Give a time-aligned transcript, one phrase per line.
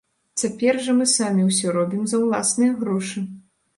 [0.43, 3.19] Цяпер жа мы самі ўсё робім за ўласныя грошы.